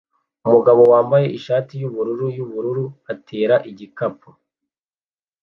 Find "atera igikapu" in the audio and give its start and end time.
3.13-4.29